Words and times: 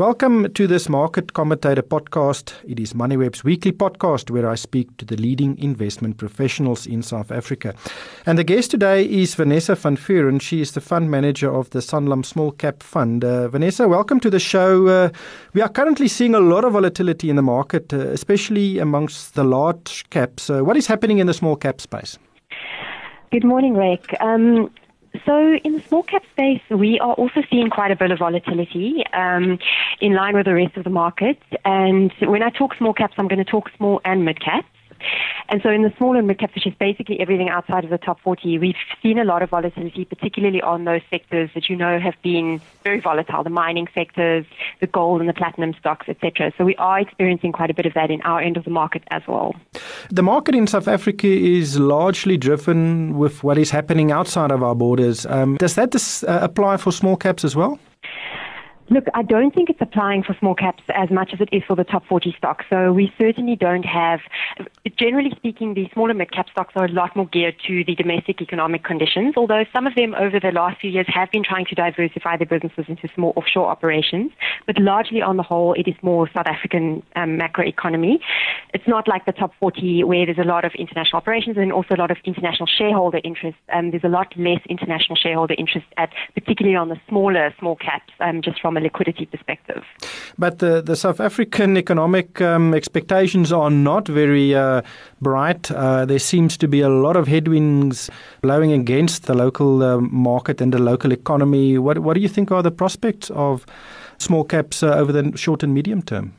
Welcome 0.00 0.50
to 0.54 0.66
this 0.66 0.88
Market 0.88 1.34
Commentator 1.34 1.82
podcast. 1.82 2.54
It 2.66 2.80
is 2.80 2.94
MoneyWeb's 2.94 3.44
weekly 3.44 3.70
podcast 3.70 4.30
where 4.30 4.48
I 4.48 4.54
speak 4.54 4.96
to 4.96 5.04
the 5.04 5.16
leading 5.16 5.58
investment 5.58 6.16
professionals 6.16 6.86
in 6.86 7.02
South 7.02 7.30
Africa. 7.30 7.74
And 8.24 8.38
the 8.38 8.42
guest 8.42 8.70
today 8.70 9.04
is 9.04 9.34
Vanessa 9.34 9.74
van 9.74 9.98
Vuuren. 9.98 10.40
She 10.40 10.62
is 10.62 10.72
the 10.72 10.80
fund 10.80 11.10
manager 11.10 11.54
of 11.54 11.68
the 11.68 11.80
Sanlam 11.80 12.24
Small 12.24 12.52
Cap 12.52 12.82
Fund. 12.82 13.26
Uh, 13.26 13.48
Vanessa, 13.48 13.86
welcome 13.88 14.20
to 14.20 14.30
the 14.30 14.40
show. 14.40 14.86
Uh, 14.86 15.10
we 15.52 15.60
are 15.60 15.68
currently 15.68 16.08
seeing 16.08 16.34
a 16.34 16.40
lot 16.40 16.64
of 16.64 16.72
volatility 16.72 17.28
in 17.28 17.36
the 17.36 17.42
market, 17.42 17.92
uh, 17.92 17.98
especially 17.98 18.78
amongst 18.78 19.34
the 19.34 19.44
large 19.44 20.08
caps. 20.08 20.48
Uh, 20.48 20.62
what 20.64 20.78
is 20.78 20.86
happening 20.86 21.18
in 21.18 21.26
the 21.26 21.34
small 21.34 21.56
cap 21.56 21.78
space? 21.78 22.18
Good 23.32 23.44
morning, 23.44 23.74
Ryk. 23.74 24.18
Um, 24.22 24.70
so 25.26 25.54
in 25.64 25.74
the 25.74 25.82
small 25.88 26.02
cap 26.02 26.22
space, 26.32 26.62
we 26.70 26.98
are 27.00 27.14
also 27.14 27.42
seeing 27.50 27.70
quite 27.70 27.90
a 27.90 27.96
bit 27.96 28.10
of 28.10 28.18
volatility 28.18 29.04
um, 29.12 29.58
in 30.00 30.14
line 30.14 30.36
with 30.36 30.46
the 30.46 30.54
rest 30.54 30.76
of 30.76 30.84
the 30.84 30.90
market. 30.90 31.38
And 31.64 32.12
when 32.20 32.42
I 32.42 32.50
talk 32.50 32.74
small 32.76 32.92
caps, 32.92 33.14
I'm 33.18 33.28
going 33.28 33.44
to 33.44 33.50
talk 33.50 33.70
small 33.76 34.00
and 34.04 34.24
mid 34.24 34.40
caps. 34.40 34.66
And 35.48 35.60
so 35.62 35.70
in 35.70 35.82
the 35.82 35.92
small 35.96 36.16
and 36.16 36.26
mid 36.26 36.38
cap 36.38 36.50
is 36.54 36.74
basically 36.78 37.18
everything 37.20 37.48
outside 37.48 37.84
of 37.84 37.90
the 37.90 37.98
top 37.98 38.20
40, 38.20 38.58
we've 38.58 38.74
seen 39.02 39.18
a 39.18 39.24
lot 39.24 39.42
of 39.42 39.50
volatility, 39.50 40.04
particularly 40.04 40.62
on 40.62 40.84
those 40.84 41.00
sectors 41.10 41.50
that 41.54 41.68
you 41.68 41.76
know 41.76 41.98
have 41.98 42.14
been 42.22 42.60
very 42.84 43.00
volatile, 43.00 43.42
the 43.42 43.50
mining 43.50 43.88
sectors, 43.94 44.46
the 44.80 44.86
gold 44.86 45.20
and 45.20 45.28
the 45.28 45.34
platinum 45.34 45.74
stocks, 45.78 46.08
etc. 46.08 46.52
So 46.56 46.64
we 46.64 46.76
are 46.76 47.00
experiencing 47.00 47.52
quite 47.52 47.70
a 47.70 47.74
bit 47.74 47.86
of 47.86 47.94
that 47.94 48.10
in 48.10 48.20
our 48.22 48.40
end 48.40 48.56
of 48.56 48.64
the 48.64 48.70
market 48.70 49.02
as 49.10 49.22
well. 49.26 49.54
The 50.10 50.22
market 50.22 50.54
in 50.54 50.66
South 50.66 50.88
Africa 50.88 51.26
is 51.26 51.78
largely 51.78 52.36
driven 52.36 53.18
with 53.18 53.42
what 53.42 53.58
is 53.58 53.70
happening 53.70 54.12
outside 54.12 54.50
of 54.50 54.62
our 54.62 54.74
borders. 54.74 55.26
Um, 55.26 55.56
does 55.56 55.74
that 55.74 55.94
uh, 55.94 56.38
apply 56.42 56.76
for 56.76 56.92
small 56.92 57.16
caps 57.16 57.44
as 57.44 57.56
well? 57.56 57.78
Look, 58.92 59.04
I 59.14 59.22
don't 59.22 59.54
think 59.54 59.70
it's 59.70 59.80
applying 59.80 60.24
for 60.24 60.36
small 60.40 60.56
caps 60.56 60.82
as 60.92 61.10
much 61.10 61.30
as 61.32 61.40
it 61.40 61.48
is 61.52 61.62
for 61.64 61.76
the 61.76 61.84
top 61.84 62.04
40 62.06 62.34
stocks. 62.36 62.64
So 62.68 62.92
we 62.92 63.12
certainly 63.16 63.54
don't 63.54 63.84
have, 63.84 64.18
generally 64.98 65.30
speaking, 65.36 65.74
the 65.74 65.88
smaller 65.92 66.12
mid 66.12 66.32
cap 66.32 66.48
stocks 66.50 66.72
are 66.74 66.86
a 66.86 66.90
lot 66.90 67.14
more 67.14 67.26
geared 67.26 67.54
to 67.68 67.84
the 67.84 67.94
domestic 67.94 68.42
economic 68.42 68.82
conditions, 68.82 69.34
although 69.36 69.64
some 69.72 69.86
of 69.86 69.94
them 69.94 70.16
over 70.16 70.40
the 70.40 70.50
last 70.50 70.80
few 70.80 70.90
years 70.90 71.06
have 71.08 71.30
been 71.30 71.44
trying 71.44 71.66
to 71.66 71.76
diversify 71.76 72.36
their 72.36 72.48
businesses 72.48 72.86
into 72.88 73.06
small 73.14 73.32
offshore 73.36 73.68
operations. 73.68 74.32
But 74.66 74.76
largely 74.80 75.22
on 75.22 75.36
the 75.36 75.44
whole, 75.44 75.72
it 75.74 75.86
is 75.86 75.94
more 76.02 76.28
South 76.34 76.46
African 76.48 77.04
um, 77.14 77.38
macroeconomy. 77.38 78.18
It's 78.74 78.88
not 78.88 79.06
like 79.06 79.24
the 79.24 79.32
top 79.32 79.52
40 79.60 80.02
where 80.02 80.26
there's 80.26 80.38
a 80.38 80.42
lot 80.42 80.64
of 80.64 80.72
international 80.74 81.18
operations 81.18 81.56
and 81.56 81.72
also 81.72 81.94
a 81.94 82.00
lot 82.00 82.10
of 82.10 82.16
international 82.24 82.66
shareholder 82.66 83.20
interest. 83.22 83.56
Um, 83.72 83.92
there's 83.92 84.02
a 84.02 84.08
lot 84.08 84.36
less 84.36 84.62
international 84.68 85.14
shareholder 85.14 85.54
interest 85.56 85.86
at, 85.96 86.10
particularly 86.34 86.76
on 86.76 86.88
the 86.88 87.00
smaller 87.08 87.54
small 87.60 87.76
caps, 87.76 88.12
um, 88.18 88.42
just 88.42 88.60
from 88.60 88.79
a 88.80 88.82
liquidity 88.82 89.26
perspective. 89.26 89.84
But 90.38 90.58
the, 90.58 90.82
the 90.82 90.96
South 90.96 91.20
African 91.20 91.76
economic 91.76 92.40
um, 92.40 92.74
expectations 92.74 93.52
are 93.52 93.70
not 93.70 94.08
very 94.08 94.54
uh, 94.54 94.82
bright. 95.20 95.70
Uh, 95.70 96.04
there 96.04 96.18
seems 96.18 96.56
to 96.58 96.68
be 96.68 96.80
a 96.80 96.88
lot 96.88 97.16
of 97.16 97.28
headwinds 97.28 98.10
blowing 98.42 98.72
against 98.72 99.26
the 99.26 99.34
local 99.34 99.82
uh, 99.82 100.00
market 100.00 100.60
and 100.60 100.72
the 100.72 100.78
local 100.78 101.12
economy. 101.12 101.78
What, 101.78 101.98
what 101.98 102.14
do 102.14 102.20
you 102.20 102.28
think 102.28 102.50
are 102.50 102.62
the 102.62 102.70
prospects 102.70 103.30
of 103.30 103.66
small 104.18 104.44
caps 104.44 104.82
uh, 104.82 104.94
over 104.94 105.12
the 105.12 105.36
short 105.36 105.62
and 105.62 105.74
medium 105.74 106.02
term? 106.02 106.32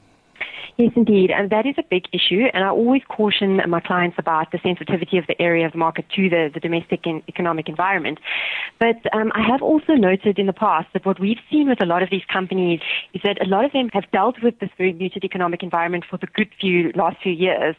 Yes, 0.77 0.91
indeed. 0.95 1.31
And 1.31 1.49
that 1.49 1.65
is 1.65 1.75
a 1.77 1.83
big 1.83 2.05
issue. 2.13 2.45
And 2.53 2.63
I 2.63 2.69
always 2.69 3.01
caution 3.07 3.61
my 3.67 3.79
clients 3.79 4.17
about 4.17 4.51
the 4.51 4.59
sensitivity 4.63 5.17
of 5.17 5.27
the 5.27 5.39
area 5.41 5.65
of 5.65 5.73
the 5.73 5.77
market 5.77 6.05
to 6.15 6.29
the, 6.29 6.49
the 6.53 6.59
domestic 6.59 7.05
and 7.05 7.21
economic 7.27 7.67
environment. 7.67 8.19
But 8.79 8.97
um, 9.13 9.31
I 9.35 9.41
have 9.47 9.61
also 9.61 9.93
noted 9.93 10.39
in 10.39 10.47
the 10.47 10.53
past 10.53 10.87
that 10.93 11.05
what 11.05 11.19
we've 11.19 11.39
seen 11.51 11.67
with 11.67 11.81
a 11.83 11.85
lot 11.85 12.03
of 12.03 12.09
these 12.09 12.23
companies 12.31 12.79
is 13.13 13.21
that 13.23 13.41
a 13.45 13.47
lot 13.47 13.65
of 13.65 13.73
them 13.73 13.89
have 13.93 14.09
dealt 14.11 14.41
with 14.41 14.59
this 14.59 14.69
very 14.77 14.93
muted 14.93 15.23
economic 15.23 15.61
environment 15.61 16.05
for 16.09 16.17
the 16.17 16.27
good 16.27 16.49
few 16.59 16.91
last 16.95 17.17
few 17.21 17.33
years. 17.33 17.75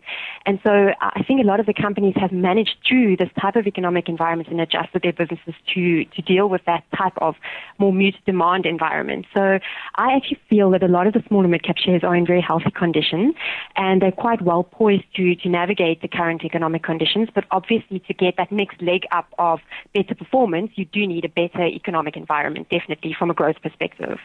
And 0.47 0.61
so 0.63 0.91
I 1.01 1.23
think 1.27 1.41
a 1.43 1.47
lot 1.47 1.61
of 1.61 1.67
the 1.67 1.75
companies 1.75 2.15
have 2.17 2.33
managed 2.33 2.77
through 2.87 3.17
this 3.17 3.31
type 3.41 3.57
of 3.57 3.67
economic 3.67 4.09
environment 4.09 4.49
and 4.49 4.61
adjusted 4.61 5.03
their 5.03 5.13
businesses 5.13 5.55
to, 5.75 6.05
to 6.05 6.23
deal 6.23 6.49
with 6.49 6.63
that 6.67 6.85
type 6.97 7.15
of 7.19 7.37
more 7.79 7.93
muted 7.93 8.25
demand 8.27 8.67
environment. 8.67 9.27
So 9.35 9.59
I 9.95 10.15
actually 10.15 10.41
feel 10.49 10.71
that 10.71 10.83
a 10.83 10.89
lot 10.89 11.07
of 11.07 11.15
the 11.15 11.23
smaller 11.29 11.49
mid 11.49 11.65
cap 11.65 11.77
shares 11.79 12.05
are 12.05 12.15
in 12.15 12.27
very 12.27 12.41
healthy 12.41 12.71
conditions, 12.85 13.35
and 13.77 14.03
they're 14.03 14.21
quite 14.27 14.43
well 14.43 14.65
poised 14.65 15.09
to, 15.17 15.25
to 15.43 15.49
navigate 15.49 16.03
the 16.03 16.09
current 16.09 16.41
economic 16.45 16.83
conditions. 16.83 17.29
But 17.37 17.45
obviously, 17.51 17.99
to 18.09 18.15
get 18.25 18.35
that 18.39 18.51
next 18.51 18.83
leg 18.83 19.03
up 19.19 19.29
of 19.39 19.61
better 19.95 20.15
performance, 20.23 20.73
you 20.75 20.87
do 20.97 21.07
need 21.07 21.25
a 21.25 21.29
better 21.43 21.65
economic 21.81 22.17
environment, 22.17 22.65
definitely 22.71 23.15
from 23.19 23.31
a 23.31 23.35
growth 23.35 23.61
perspective. 23.63 24.19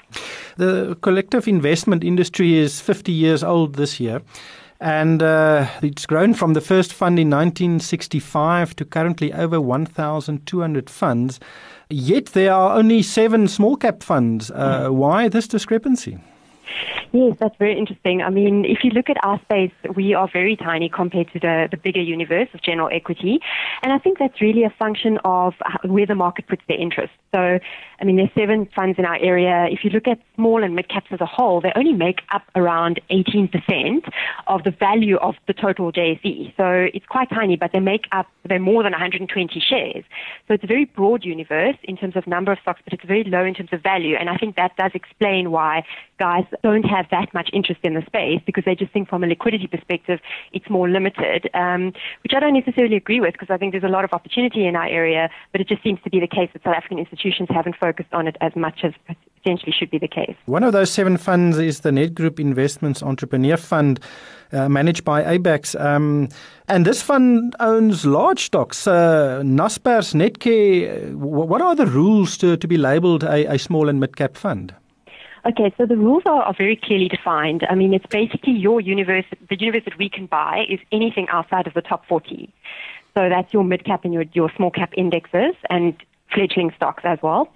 The 0.57 0.97
collective 1.01 1.47
investment 1.47 2.03
industry 2.03 2.57
is 2.57 2.81
50 2.81 3.11
years 3.11 3.43
old 3.43 3.75
this 3.75 3.99
year. 3.99 4.21
And 4.79 5.23
uh, 5.23 5.67
it's 5.81 6.05
grown 6.05 6.35
from 6.35 6.53
the 6.53 6.61
first 6.61 6.93
fund 6.93 7.17
in 7.17 7.29
1965 7.29 8.75
to 8.75 8.85
currently 8.85 9.33
over 9.33 9.59
1,200 9.59 10.89
funds. 10.89 11.39
Yet 11.89 12.27
there 12.27 12.53
are 12.53 12.77
only 12.77 13.01
seven 13.01 13.47
small 13.47 13.75
cap 13.75 14.03
funds. 14.03 14.51
Uh, 14.51 14.89
why 14.89 15.29
this 15.29 15.47
discrepancy? 15.47 16.19
Yes, 17.11 17.37
that's 17.39 17.55
very 17.57 17.77
interesting. 17.77 18.21
I 18.21 18.29
mean, 18.29 18.65
if 18.65 18.83
you 18.83 18.91
look 18.91 19.09
at 19.09 19.17
our 19.23 19.39
space, 19.41 19.71
we 19.95 20.13
are 20.13 20.29
very 20.31 20.55
tiny 20.55 20.89
compared 20.89 21.31
to 21.33 21.39
the, 21.39 21.67
the 21.71 21.77
bigger 21.77 22.01
universe 22.01 22.49
of 22.53 22.61
general 22.61 22.89
equity. 22.91 23.39
And 23.81 23.93
I 23.93 23.97
think 23.97 24.19
that's 24.19 24.41
really 24.41 24.63
a 24.63 24.73
function 24.77 25.17
of 25.23 25.53
where 25.83 26.05
the 26.05 26.15
market 26.15 26.47
puts 26.47 26.61
their 26.67 26.77
interest. 26.77 27.13
So, 27.33 27.59
I 27.99 28.05
mean, 28.05 28.17
there's 28.17 28.29
seven 28.35 28.67
funds 28.75 28.99
in 28.99 29.05
our 29.05 29.17
area. 29.17 29.67
If 29.71 29.83
you 29.83 29.89
look 29.89 30.07
at 30.07 30.19
small 30.35 30.63
and 30.63 30.75
mid 30.75 30.87
caps 30.87 31.07
as 31.11 31.19
a 31.19 31.25
whole, 31.25 31.61
they 31.61 31.71
only 31.75 31.93
make 31.93 32.21
up 32.31 32.43
around 32.55 33.01
18% 33.09 34.07
of 34.47 34.63
the 34.63 34.71
value 34.71 35.17
of 35.17 35.35
the 35.47 35.53
total 35.53 35.91
JSE. 35.91 36.55
So 36.55 36.87
it's 36.93 37.05
quite 37.07 37.29
tiny, 37.29 37.55
but 37.55 37.71
they 37.73 37.79
make 37.79 38.05
up, 38.11 38.27
they're 38.47 38.59
more 38.59 38.83
than 38.83 38.91
120 38.91 39.59
shares. 39.59 40.03
So 40.47 40.53
it's 40.53 40.63
a 40.63 40.67
very 40.67 40.85
broad 40.85 41.25
universe 41.25 41.75
in 41.83 41.97
terms 41.97 42.15
of 42.15 42.27
number 42.27 42.51
of 42.51 42.59
stocks, 42.61 42.81
but 42.83 42.93
it's 42.93 43.03
very 43.03 43.23
low 43.23 43.43
in 43.43 43.55
terms 43.55 43.69
of 43.71 43.81
value. 43.81 44.15
And 44.15 44.29
I 44.29 44.37
think 44.37 44.55
that 44.55 44.77
does 44.77 44.91
explain 44.93 45.49
why 45.51 45.83
guys 46.19 46.45
don't 46.63 46.83
have 46.83 47.07
that 47.11 47.33
much 47.33 47.49
interest 47.53 47.81
in 47.83 47.93
the 47.93 48.03
space 48.05 48.41
because 48.45 48.63
they 48.65 48.75
just 48.75 48.91
think 48.91 49.09
from 49.09 49.23
a 49.23 49.27
liquidity 49.27 49.67
perspective 49.67 50.19
it's 50.51 50.69
more 50.69 50.89
limited, 50.89 51.49
um, 51.53 51.93
which 52.23 52.33
I 52.35 52.39
don't 52.39 52.53
necessarily 52.53 52.95
agree 52.95 53.19
with 53.19 53.33
because 53.33 53.49
I 53.49 53.57
think 53.57 53.73
there's 53.73 53.83
a 53.83 53.89
lot 53.89 54.03
of 54.03 54.13
opportunity 54.13 54.65
in 54.65 54.75
our 54.75 54.87
area, 54.87 55.29
but 55.51 55.61
it 55.61 55.67
just 55.67 55.83
seems 55.83 55.99
to 56.03 56.09
be 56.09 56.19
the 56.19 56.27
case 56.27 56.49
that 56.53 56.63
South 56.63 56.75
African 56.75 56.99
institutions 56.99 57.49
haven't 57.51 57.75
focused 57.75 57.86
on 58.11 58.27
it 58.27 58.37
as 58.41 58.55
much 58.55 58.79
as 58.83 58.93
potentially 59.35 59.71
should 59.71 59.89
be 59.89 59.97
the 59.97 60.07
case. 60.07 60.35
One 60.45 60.63
of 60.63 60.73
those 60.73 60.91
seven 60.91 61.17
funds 61.17 61.57
is 61.57 61.81
the 61.81 61.91
Nedgroup 61.91 62.39
Investments 62.39 63.01
Entrepreneur 63.03 63.57
Fund. 63.57 63.99
Uh, 64.53 64.69
managed 64.69 65.03
by 65.03 65.23
Abax. 65.23 65.77
Um, 65.77 66.29
and 66.69 66.85
this 66.85 67.01
fund 67.01 67.53
owns 67.59 68.05
large 68.05 68.45
stocks, 68.45 68.87
uh, 68.87 69.41
Naspers, 69.43 70.13
Netcare. 70.13 71.13
What 71.15 71.61
are 71.61 71.75
the 71.75 71.85
rules 71.85 72.37
to, 72.37 72.55
to 72.55 72.65
be 72.65 72.77
labeled 72.77 73.25
a, 73.25 73.51
a 73.51 73.59
small 73.59 73.89
and 73.89 73.99
mid 73.99 74.15
cap 74.15 74.37
fund? 74.37 74.73
Okay, 75.45 75.73
so 75.77 75.85
the 75.85 75.97
rules 75.97 76.23
are, 76.25 76.43
are 76.43 76.53
very 76.57 76.77
clearly 76.77 77.09
defined. 77.09 77.65
I 77.69 77.75
mean, 77.75 77.93
it's 77.93 78.05
basically 78.05 78.53
your 78.53 78.79
universe, 78.79 79.25
the 79.49 79.57
universe 79.59 79.83
that 79.83 79.97
we 79.97 80.09
can 80.09 80.27
buy 80.27 80.65
is 80.69 80.79
anything 80.93 81.27
outside 81.27 81.67
of 81.67 81.73
the 81.73 81.81
top 81.81 82.05
40. 82.05 82.49
So 83.15 83.29
that's 83.29 83.53
your 83.53 83.63
mid 83.63 83.83
cap 83.83 84.05
and 84.05 84.13
your, 84.13 84.23
your 84.33 84.49
small 84.55 84.71
cap 84.71 84.93
indexes 84.95 85.55
and 85.69 85.93
fledgling 86.33 86.71
stocks 86.75 87.03
as 87.05 87.19
well 87.21 87.49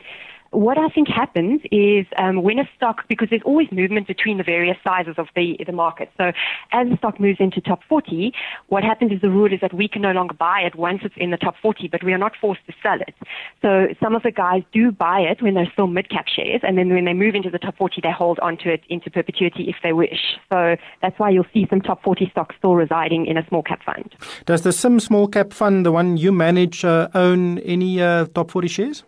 what 0.52 0.78
I 0.78 0.90
think 0.90 1.08
happens 1.08 1.62
is 1.72 2.06
um, 2.18 2.44
when 2.44 2.60
a 2.60 2.70
stock, 2.76 3.08
because 3.08 3.30
there's 3.30 3.42
always 3.46 3.72
movement 3.72 4.08
between 4.08 4.38
the 4.38 4.44
various 4.44 4.78
sizes 4.84 5.16
of 5.18 5.28
the, 5.36 5.58
the 5.66 5.72
market. 5.72 6.12
So 6.18 6.34
as 6.72 6.90
the 6.90 6.98
stock 6.98 7.20
moves 7.20 7.40
into 7.40 7.62
top 7.62 7.82
40, 7.88 8.34
what 8.68 8.84
happens 8.84 9.14
is 9.14 9.22
the 9.22 9.30
rule 9.30 9.52
is 9.52 9.62
that 9.62 9.74
we 9.74 9.88
can 9.88 10.02
no 10.02 10.12
longer 10.12 10.34
buy 10.34 10.60
it 10.60 10.76
once 10.76 11.02
it's 11.04 11.16
in 11.18 11.32
the 11.32 11.38
top 11.38 11.56
40, 11.62 11.88
but 11.88 12.04
we 12.04 12.12
are 12.12 12.18
not 12.18 12.34
forced 12.40 12.66
to 12.68 12.74
sell 12.84 13.00
it. 13.00 13.16
So 13.62 13.88
some 14.04 14.14
of 14.14 14.24
the 14.24 14.32
guys 14.32 14.64
do 14.74 14.92
buy 14.92 15.22
it 15.22 15.42
when 15.42 15.54
they're 15.54 15.72
still 15.72 15.88
mid-cap 15.88 16.28
shares, 16.28 16.62
and 16.64 16.78
then 16.78 16.90
when 16.94 17.06
they 17.06 17.14
move 17.14 17.34
into 17.34 17.50
the 17.50 17.60
top 17.60 17.78
40, 17.78 18.02
they 18.04 18.12
hold 18.12 18.38
onto 18.40 18.70
it 18.70 18.82
into 18.90 19.10
perpetuity 19.10 19.70
if 19.70 19.78
they 19.84 19.94
wish. 19.94 20.38
So 20.52 20.76
that's 21.02 21.18
why 21.18 21.30
you'll 21.30 21.46
see 21.54 21.66
some 21.70 21.80
top 21.80 22.04
40 22.04 22.30
stocks 22.30 22.56
still 22.58 22.76
residing 22.76 23.26
in 23.26 23.38
a 23.38 23.48
small 23.48 23.64
cap 23.64 23.82
fund. 23.86 24.14
Does 24.46 24.64
the 24.64 24.74
Sim 24.74 25.00
small 25.00 25.28
cap 25.28 25.54
fund, 25.54 25.86
the 25.86 25.94
one 25.94 26.18
you 26.18 26.34
manage, 26.34 26.84
uh, 26.84 27.08
own 27.14 27.60
any 27.60 28.02
uh, 28.02 28.26
top 28.34 28.52
40 28.52 28.68
shares? 28.68 29.04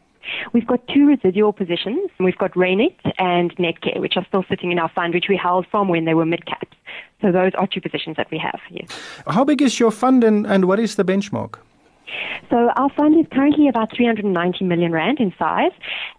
We've 0.53 0.67
got 0.67 0.87
two 0.87 1.05
residual 1.05 1.53
positions. 1.53 2.09
We've 2.19 2.37
got 2.37 2.53
Reinet 2.53 2.95
and 3.17 3.55
Netcare, 3.57 3.99
which 3.99 4.17
are 4.17 4.25
still 4.27 4.45
sitting 4.49 4.71
in 4.71 4.79
our 4.79 4.89
fund, 4.89 5.13
which 5.13 5.25
we 5.29 5.37
held 5.37 5.65
from 5.69 5.87
when 5.87 6.05
they 6.05 6.13
were 6.13 6.25
mid 6.25 6.45
caps. 6.45 6.77
So 7.21 7.31
those 7.31 7.51
are 7.57 7.67
two 7.67 7.81
positions 7.81 8.17
that 8.17 8.29
we 8.31 8.37
have, 8.37 8.59
yes. 8.69 8.89
How 9.27 9.43
big 9.43 9.61
is 9.61 9.79
your 9.79 9.91
fund 9.91 10.23
and, 10.23 10.45
and 10.45 10.65
what 10.65 10.79
is 10.79 10.95
the 10.95 11.05
benchmark? 11.05 11.55
So 12.49 12.69
our 12.75 12.89
fund 12.89 13.19
is 13.19 13.25
currently 13.31 13.67
about 13.67 13.95
390 13.95 14.65
million 14.65 14.91
rand 14.91 15.19
in 15.19 15.33
size, 15.39 15.71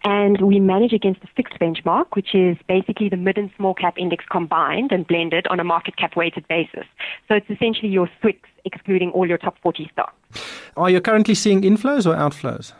and 0.03 0.41
we 0.41 0.59
manage 0.59 0.93
against 0.93 1.23
a 1.23 1.27
fixed 1.35 1.59
benchmark, 1.59 2.07
which 2.13 2.33
is 2.33 2.57
basically 2.67 3.09
the 3.09 3.17
mid 3.17 3.37
and 3.37 3.51
small 3.55 3.73
cap 3.73 3.95
index 3.97 4.25
combined 4.29 4.91
and 4.91 5.07
blended 5.07 5.47
on 5.47 5.59
a 5.59 5.63
market 5.63 5.95
cap 5.97 6.15
weighted 6.15 6.47
basis. 6.47 6.85
So 7.27 7.35
it's 7.35 7.49
essentially 7.49 7.89
your 7.89 8.09
SWIX 8.21 8.39
excluding 8.65 9.11
all 9.11 9.27
your 9.27 9.37
top 9.37 9.57
40 9.61 9.89
stocks. 9.93 10.41
Are 10.75 10.89
you 10.89 10.99
currently 10.99 11.35
seeing 11.35 11.61
inflows 11.61 12.05
or 12.05 12.15
outflows? 12.15 12.73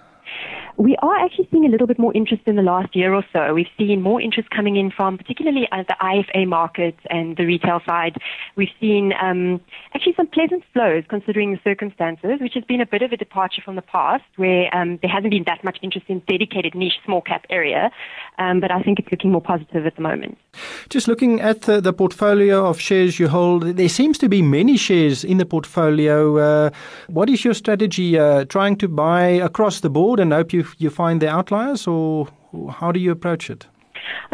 We 0.77 0.97
are 1.01 1.15
actually 1.17 1.47
seeing 1.51 1.65
a 1.65 1.69
little 1.69 1.87
bit 1.87 1.97
more 1.97 2.13
interest 2.13 2.43
in 2.47 2.57
the 2.57 2.61
last 2.61 2.95
year 2.95 3.13
or 3.13 3.23
so. 3.31 3.53
We've 3.53 3.67
seen 3.77 4.01
more 4.01 4.19
interest 4.19 4.49
coming 4.49 4.75
in 4.75 4.91
from 4.91 5.17
particularly 5.17 5.67
uh, 5.71 5.83
the 5.87 5.95
IFA 6.01 6.47
markets 6.47 6.99
and 7.09 7.37
the 7.37 7.45
retail 7.45 7.79
side. 7.85 8.17
We've 8.57 8.73
seen 8.81 9.13
um, 9.21 9.61
actually 9.93 10.15
some 10.17 10.27
pleasant 10.27 10.63
flows 10.73 11.03
considering 11.07 11.53
the 11.53 11.59
circumstances, 11.63 12.41
which 12.41 12.55
has 12.55 12.65
been 12.65 12.81
a 12.81 12.85
bit 12.85 13.01
of 13.01 13.13
a 13.13 13.17
departure 13.17 13.61
from 13.63 13.75
the 13.75 13.81
past 13.81 14.25
where 14.35 14.73
um, 14.75 14.99
there 15.01 15.09
hasn't 15.09 15.31
been 15.31 15.45
that 15.45 15.63
much 15.63 15.77
interest 15.81 16.07
in 16.09 16.21
dedicated 16.27 16.75
niche 16.75 16.99
small 17.05 17.21
cap 17.21 17.45
area. 17.49 17.89
Um, 18.37 18.59
but 18.59 18.69
I 18.69 18.81
think 18.81 18.99
it's 18.99 19.09
looking 19.11 19.31
more 19.31 19.41
positive 19.41 19.85
at 19.85 19.95
the 19.95 20.01
moment. 20.01 20.37
Just 20.89 21.07
looking 21.07 21.41
at 21.41 21.61
the, 21.63 21.81
the 21.81 21.93
portfolio 21.93 22.65
of 22.65 22.79
shares 22.79 23.19
you 23.19 23.27
hold, 23.27 23.63
there 23.63 23.89
seems 23.89 24.17
to 24.19 24.29
be 24.29 24.41
many 24.41 24.77
shares 24.77 25.23
in 25.23 25.37
the 25.37 25.45
portfolio. 25.45 26.37
Uh, 26.37 26.69
what 27.07 27.29
is 27.29 27.43
your 27.43 27.53
strategy? 27.53 28.17
Uh, 28.17 28.45
trying 28.45 28.75
to 28.77 28.87
buy 28.87 29.25
across 29.25 29.79
the 29.79 29.89
board 29.89 30.19
and 30.19 30.33
hope 30.33 30.53
you, 30.53 30.65
you 30.77 30.89
find 30.89 31.21
the 31.21 31.29
outliers, 31.29 31.87
or 31.87 32.27
how 32.69 32.91
do 32.91 32.99
you 32.99 33.11
approach 33.11 33.49
it? 33.49 33.67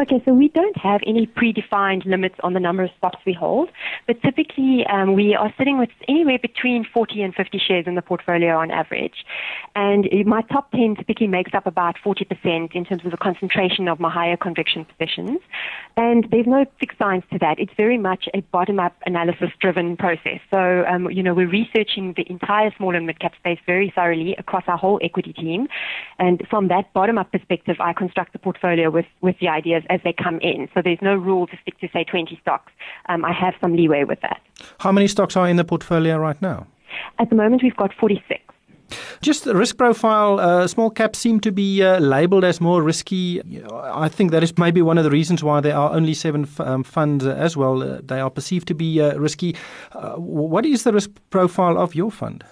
Okay, 0.00 0.22
so 0.24 0.32
we 0.32 0.48
don't 0.48 0.76
have 0.76 1.00
any 1.06 1.26
predefined 1.26 2.06
limits 2.06 2.36
on 2.42 2.54
the 2.54 2.60
number 2.60 2.82
of 2.82 2.90
stocks 2.96 3.20
we 3.26 3.32
hold, 3.32 3.68
but 4.06 4.20
typically 4.22 4.86
um, 4.86 5.14
we 5.14 5.34
are 5.34 5.52
sitting 5.58 5.78
with 5.78 5.90
anywhere 6.08 6.38
between 6.38 6.86
40 6.92 7.22
and 7.22 7.34
50 7.34 7.58
shares 7.58 7.86
in 7.86 7.94
the 7.94 8.02
portfolio 8.02 8.56
on 8.56 8.70
average. 8.70 9.24
And 9.74 10.08
my 10.26 10.42
top 10.42 10.70
10 10.72 10.96
typically 10.96 11.26
makes 11.26 11.52
up 11.54 11.66
about 11.66 11.96
40% 12.04 12.74
in 12.74 12.84
terms 12.84 13.04
of 13.04 13.10
the 13.10 13.16
concentration 13.16 13.86
of 13.86 14.00
my 14.00 14.10
higher 14.10 14.36
conviction 14.36 14.86
positions. 14.86 15.40
And 15.96 16.26
there's 16.30 16.46
no 16.46 16.64
fixed 16.80 16.98
science 16.98 17.26
to 17.32 17.38
that. 17.40 17.58
It's 17.58 17.72
very 17.76 17.98
much 17.98 18.28
a 18.34 18.40
bottom-up 18.40 18.94
analysis-driven 19.04 19.98
process. 19.98 20.40
So, 20.50 20.84
um, 20.88 21.10
you 21.10 21.22
know, 21.22 21.34
we're 21.34 21.48
researching 21.48 22.14
the 22.16 22.24
entire 22.30 22.72
small 22.76 22.96
and 22.96 23.06
mid-cap 23.06 23.34
space 23.36 23.58
very 23.66 23.92
thoroughly 23.94 24.34
across 24.38 24.64
our 24.68 24.78
whole 24.78 24.98
equity 25.02 25.34
team. 25.34 25.68
And 26.22 26.40
from 26.48 26.68
that 26.68 26.92
bottom-up 26.92 27.32
perspective, 27.32 27.78
I 27.80 27.92
construct 27.92 28.32
the 28.32 28.38
portfolio 28.38 28.90
with, 28.90 29.06
with 29.22 29.36
the 29.40 29.48
ideas 29.48 29.82
as 29.90 29.98
they 30.04 30.12
come 30.12 30.38
in. 30.40 30.68
So 30.72 30.80
there's 30.80 31.02
no 31.02 31.16
rule 31.16 31.48
to 31.48 31.56
stick 31.62 31.80
to, 31.80 31.88
say, 31.92 32.04
20 32.04 32.38
stocks. 32.40 32.72
Um, 33.08 33.24
I 33.24 33.32
have 33.32 33.54
some 33.60 33.74
leeway 33.74 34.04
with 34.04 34.20
that. 34.20 34.40
How 34.78 34.92
many 34.92 35.08
stocks 35.08 35.36
are 35.36 35.48
in 35.48 35.56
the 35.56 35.64
portfolio 35.64 36.16
right 36.18 36.40
now? 36.40 36.68
At 37.18 37.28
the 37.28 37.34
moment, 37.34 37.64
we've 37.64 37.76
got 37.76 37.92
46. 37.98 38.40
Just 39.20 39.42
the 39.44 39.56
risk 39.56 39.78
profile, 39.78 40.38
uh, 40.38 40.68
small 40.68 40.90
caps 40.90 41.18
seem 41.18 41.40
to 41.40 41.50
be 41.50 41.82
uh, 41.82 41.98
labeled 41.98 42.44
as 42.44 42.60
more 42.60 42.82
risky. 42.82 43.42
I 43.72 44.08
think 44.08 44.30
that 44.30 44.44
is 44.44 44.56
maybe 44.56 44.80
one 44.80 44.98
of 44.98 45.04
the 45.04 45.10
reasons 45.10 45.42
why 45.42 45.60
there 45.60 45.76
are 45.76 45.90
only 45.90 46.14
seven 46.14 46.42
f- 46.42 46.60
um, 46.60 46.84
funds 46.84 47.26
as 47.26 47.56
well. 47.56 47.82
Uh, 47.82 48.00
they 48.00 48.20
are 48.20 48.30
perceived 48.30 48.68
to 48.68 48.74
be 48.74 49.00
uh, 49.00 49.18
risky. 49.18 49.56
Uh, 49.90 50.12
what 50.12 50.64
is 50.64 50.84
the 50.84 50.92
risk 50.92 51.10
profile 51.30 51.78
of 51.78 51.96
your 51.96 52.12
fund? 52.12 52.44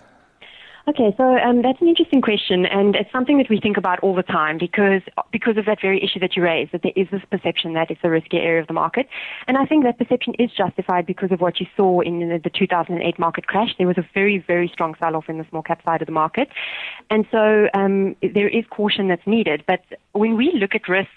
Okay, 0.90 1.14
so 1.16 1.36
um, 1.36 1.62
that's 1.62 1.80
an 1.80 1.86
interesting 1.86 2.20
question, 2.20 2.66
and 2.66 2.96
it's 2.96 3.12
something 3.12 3.38
that 3.38 3.48
we 3.48 3.60
think 3.60 3.76
about 3.76 4.00
all 4.00 4.12
the 4.12 4.24
time 4.24 4.58
because 4.58 5.02
because 5.30 5.56
of 5.56 5.64
that 5.66 5.78
very 5.80 6.02
issue 6.02 6.18
that 6.18 6.34
you 6.34 6.42
raised, 6.42 6.72
that 6.72 6.82
there 6.82 6.92
is 6.96 7.06
this 7.12 7.22
perception 7.30 7.74
that 7.74 7.92
it's 7.92 8.00
a 8.02 8.10
risky 8.10 8.38
area 8.38 8.60
of 8.60 8.66
the 8.66 8.72
market, 8.72 9.06
and 9.46 9.56
I 9.56 9.66
think 9.66 9.84
that 9.84 9.98
perception 9.98 10.34
is 10.40 10.50
justified 10.50 11.06
because 11.06 11.30
of 11.30 11.40
what 11.40 11.60
you 11.60 11.66
saw 11.76 12.00
in 12.00 12.28
the, 12.28 12.40
the 12.42 12.50
2008 12.50 13.20
market 13.20 13.46
crash. 13.46 13.72
There 13.78 13.86
was 13.86 13.98
a 13.98 14.06
very 14.14 14.38
very 14.38 14.66
strong 14.66 14.96
sell-off 14.98 15.28
in 15.28 15.38
the 15.38 15.46
small 15.48 15.62
cap 15.62 15.80
side 15.84 16.02
of 16.02 16.06
the 16.06 16.12
market, 16.12 16.48
and 17.08 17.24
so 17.30 17.68
um, 17.72 18.16
there 18.34 18.48
is 18.48 18.64
caution 18.68 19.06
that's 19.06 19.28
needed. 19.28 19.62
But 19.68 19.84
when 20.10 20.36
we 20.36 20.50
look 20.54 20.74
at 20.74 20.88
risk, 20.88 21.10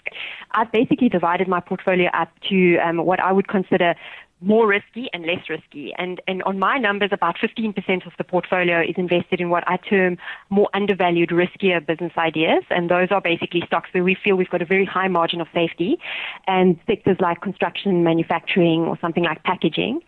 I've 0.52 0.70
basically 0.70 1.08
divided 1.08 1.48
my 1.48 1.58
portfolio 1.58 2.10
up 2.14 2.30
to 2.48 2.76
um, 2.78 2.98
what 2.98 3.18
I 3.18 3.32
would 3.32 3.48
consider 3.48 3.96
more 4.44 4.66
risky 4.66 5.08
and 5.12 5.24
less 5.24 5.48
risky. 5.48 5.94
And, 5.96 6.20
and 6.28 6.42
on 6.44 6.58
my 6.58 6.78
numbers, 6.78 7.10
about 7.12 7.36
15% 7.38 8.06
of 8.06 8.12
the 8.18 8.24
portfolio 8.24 8.82
is 8.82 8.94
invested 8.96 9.40
in 9.40 9.50
what 9.50 9.64
I 9.66 9.76
term 9.78 10.18
more 10.50 10.68
undervalued, 10.74 11.30
riskier 11.30 11.84
business 11.84 12.12
ideas. 12.18 12.64
And 12.70 12.90
those 12.90 13.08
are 13.10 13.20
basically 13.20 13.62
stocks 13.66 13.88
where 13.92 14.04
we 14.04 14.14
feel 14.22 14.36
we've 14.36 14.50
got 14.50 14.62
a 14.62 14.66
very 14.66 14.84
high 14.84 15.08
margin 15.08 15.40
of 15.40 15.48
safety 15.54 15.98
and 16.46 16.78
sectors 16.86 17.16
like 17.20 17.40
construction, 17.40 18.04
manufacturing, 18.04 18.82
or 18.82 18.98
something 19.00 19.24
like 19.24 19.42
packaging. 19.44 20.00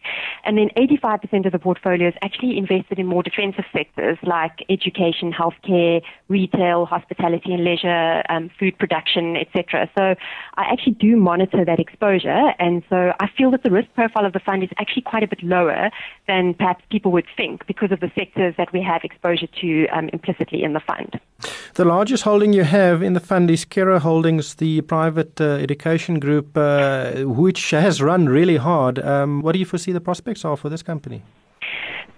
And 0.45 0.59
then 0.59 0.69
85% 0.77 1.47
of 1.47 1.53
the 1.53 1.59
portfolio 1.59 2.09
is 2.09 2.15
actually 2.23 2.59
invested 2.59 2.99
in 2.99 3.07
more 3.07 3.23
defensive 3.23 3.65
sectors 3.73 4.19
like 4.23 4.65
education, 4.69 5.33
healthcare, 5.33 6.03
retail, 6.29 6.85
hospitality 6.85 7.55
and 7.55 7.65
leisure, 7.65 8.23
um, 8.29 8.51
food 8.59 8.79
production, 8.79 9.37
etc. 9.37 9.91
So 9.97 10.15
I 10.57 10.65
actually 10.71 10.95
do 10.95 11.17
monitor 11.17 11.65
that 11.65 11.81
exposure. 11.81 12.53
And 12.59 12.83
so 12.91 13.13
I 13.19 13.29
feel 13.37 13.51
that 13.53 13.63
the 13.63 13.71
risk 13.71 13.89
profile 13.95 14.26
of 14.27 14.33
the 14.33 14.41
fund 14.41 14.63
is 14.63 14.71
actually 14.79 15.03
quite 15.03 15.23
a 15.23 15.27
bit 15.27 15.43
lower 15.43 15.91
than 16.27 16.55
perhaps 16.55 16.85
people 16.91 17.13
would 17.13 17.27
think 17.37 17.67
because 17.67 17.93
of 17.93 18.01
the 18.01 18.11
sectors 18.15 18.55
that 18.59 18.73
we 18.73 18.83
have 18.83 19.03
exposure 19.05 19.47
to 19.61 19.87
um, 19.89 20.11
implicitly 20.13 20.63
in 20.63 20.73
the 20.73 20.81
fund. 20.81 21.21
The 21.75 21.85
largest 21.85 22.25
holding 22.25 22.53
you 22.53 22.65
have 22.65 23.03
in 23.03 23.13
the 23.13 23.21
fund 23.21 23.51
is 23.51 23.65
Curro 23.65 23.99
Holdings, 23.99 24.55
the 24.57 24.81
private 24.83 25.41
uh, 25.41 25.45
education 25.45 26.19
group, 26.19 26.57
uh, 26.57 27.23
which 27.25 27.71
has 27.71 28.03
run 28.03 28.29
really 28.29 28.57
hard. 28.57 28.99
Um, 28.99 29.41
what 29.43 29.53
do 29.53 29.59
you 29.59 29.67
foresee 29.67 29.93
the 29.93 30.01
prospects 30.01 30.45
are 30.45 30.57
for 30.57 30.69
this 30.69 30.83
company? 30.83 31.23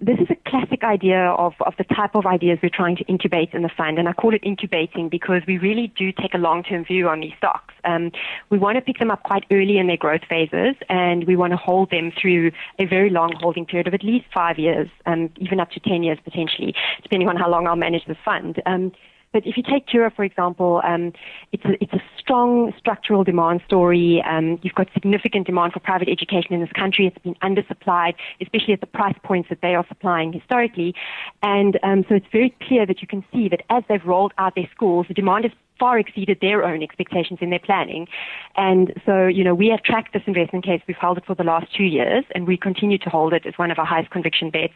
This 0.00 0.18
is 0.20 0.28
a 0.30 0.36
classic 0.48 0.84
idea 0.84 1.30
of, 1.30 1.54
of 1.60 1.74
the 1.76 1.84
type 1.84 2.14
of 2.14 2.26
ideas 2.26 2.58
we're 2.62 2.68
trying 2.68 2.96
to 2.96 3.04
incubate 3.04 3.52
in 3.52 3.62
the 3.62 3.70
fund. 3.76 3.98
And 3.98 4.08
I 4.08 4.12
call 4.12 4.34
it 4.34 4.40
incubating 4.44 5.08
because 5.08 5.42
we 5.46 5.58
really 5.58 5.92
do 5.96 6.12
take 6.12 6.34
a 6.34 6.38
long-term 6.38 6.84
view 6.84 7.08
on 7.08 7.20
these 7.20 7.32
stocks. 7.36 7.74
Um, 7.84 8.12
we 8.50 8.58
want 8.58 8.76
to 8.76 8.82
pick 8.82 8.98
them 8.98 9.10
up 9.10 9.22
quite 9.24 9.44
early 9.50 9.78
in 9.78 9.86
their 9.86 9.96
growth 9.96 10.22
phases 10.28 10.76
and 10.88 11.26
we 11.26 11.36
want 11.36 11.52
to 11.52 11.56
hold 11.56 11.90
them 11.90 12.12
through 12.20 12.52
a 12.78 12.86
very 12.86 13.10
long 13.10 13.32
holding 13.40 13.66
period 13.66 13.88
of 13.88 13.94
at 13.94 14.04
least 14.04 14.26
five 14.32 14.58
years, 14.58 14.88
um, 15.06 15.30
even 15.36 15.60
up 15.60 15.70
to 15.70 15.80
10 15.80 16.02
years 16.02 16.18
potentially, 16.22 16.74
depending 17.02 17.28
on 17.28 17.36
how 17.36 17.50
long 17.50 17.66
I'll 17.66 17.76
manage 17.76 18.04
the 18.06 18.16
fund. 18.24 18.62
Um, 18.66 18.92
but 19.32 19.46
if 19.46 19.56
you 19.56 19.62
take 19.62 19.86
Curro, 19.86 20.14
for 20.14 20.24
example, 20.24 20.80
um, 20.84 21.12
it's, 21.52 21.64
a, 21.64 21.82
it's 21.82 21.92
a 21.92 22.02
strong 22.18 22.72
structural 22.78 23.24
demand 23.24 23.60
story. 23.66 24.22
Um, 24.26 24.58
you've 24.62 24.74
got 24.74 24.88
significant 24.94 25.46
demand 25.46 25.72
for 25.72 25.80
private 25.80 26.08
education 26.08 26.54
in 26.54 26.60
this 26.60 26.72
country. 26.72 27.06
It's 27.06 27.18
been 27.18 27.34
undersupplied, 27.36 28.14
especially 28.40 28.74
at 28.74 28.80
the 28.80 28.86
price 28.86 29.16
points 29.22 29.48
that 29.48 29.60
they 29.60 29.74
are 29.74 29.86
supplying 29.88 30.32
historically. 30.32 30.94
And 31.42 31.78
um, 31.82 32.04
so 32.08 32.14
it's 32.14 32.26
very 32.32 32.54
clear 32.66 32.86
that 32.86 33.00
you 33.00 33.08
can 33.08 33.24
see 33.32 33.48
that 33.48 33.62
as 33.70 33.84
they've 33.88 34.04
rolled 34.04 34.32
out 34.38 34.54
their 34.54 34.68
schools, 34.74 35.06
the 35.08 35.14
demand 35.14 35.44
is 35.44 35.52
far 35.78 35.98
exceeded 35.98 36.38
their 36.40 36.64
own 36.64 36.82
expectations 36.82 37.38
in 37.40 37.50
their 37.50 37.58
planning. 37.58 38.06
And 38.56 38.92
so, 39.06 39.26
you 39.26 39.44
know, 39.44 39.54
we 39.54 39.68
have 39.68 39.82
tracked 39.82 40.12
this 40.12 40.22
investment 40.26 40.64
case. 40.64 40.82
We've 40.86 40.96
held 40.96 41.18
it 41.18 41.26
for 41.26 41.34
the 41.34 41.44
last 41.44 41.74
two 41.74 41.84
years 41.84 42.24
and 42.34 42.46
we 42.46 42.56
continue 42.56 42.98
to 42.98 43.10
hold 43.10 43.32
it 43.32 43.46
as 43.46 43.54
one 43.56 43.70
of 43.70 43.78
our 43.78 43.86
highest 43.86 44.10
conviction 44.10 44.50
bets. 44.50 44.72